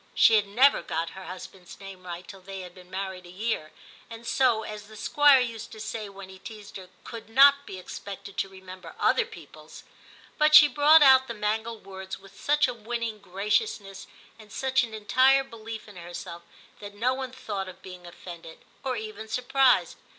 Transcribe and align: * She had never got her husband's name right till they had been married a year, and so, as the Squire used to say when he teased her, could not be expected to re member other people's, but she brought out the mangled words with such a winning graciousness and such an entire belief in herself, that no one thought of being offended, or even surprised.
* 0.07 0.15
She 0.15 0.33
had 0.33 0.47
never 0.47 0.81
got 0.81 1.11
her 1.11 1.25
husband's 1.25 1.79
name 1.79 2.07
right 2.07 2.27
till 2.27 2.41
they 2.41 2.61
had 2.61 2.73
been 2.73 2.89
married 2.89 3.27
a 3.27 3.29
year, 3.29 3.71
and 4.09 4.25
so, 4.25 4.63
as 4.63 4.87
the 4.87 4.97
Squire 4.97 5.39
used 5.41 5.71
to 5.73 5.79
say 5.79 6.09
when 6.09 6.27
he 6.27 6.39
teased 6.39 6.77
her, 6.77 6.89
could 7.03 7.29
not 7.29 7.67
be 7.67 7.77
expected 7.77 8.35
to 8.37 8.49
re 8.49 8.61
member 8.61 8.95
other 8.97 9.27
people's, 9.27 9.83
but 10.39 10.55
she 10.55 10.67
brought 10.67 11.03
out 11.03 11.27
the 11.27 11.35
mangled 11.35 11.85
words 11.85 12.17
with 12.17 12.41
such 12.41 12.67
a 12.67 12.73
winning 12.73 13.19
graciousness 13.19 14.07
and 14.39 14.51
such 14.51 14.81
an 14.83 14.95
entire 14.95 15.43
belief 15.43 15.87
in 15.87 15.97
herself, 15.97 16.41
that 16.79 16.95
no 16.95 17.13
one 17.13 17.31
thought 17.31 17.69
of 17.69 17.83
being 17.83 18.07
offended, 18.07 18.65
or 18.83 18.95
even 18.95 19.27
surprised. 19.27 19.97